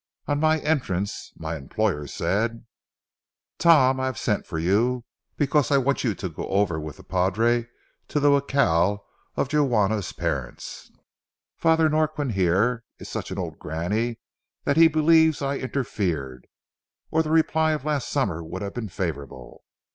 [0.25, 2.65] On my entrance, my employer said:—
[3.59, 5.05] "Tom, I have sent for you
[5.37, 7.67] because I want you to go over with the padre
[8.07, 10.89] to the jacal of Juana's parents.
[11.55, 14.17] Father Norquin here is such an old granny
[14.63, 16.47] that he believes I interfered,
[17.11, 19.63] or the reply of last summer would have been favorable.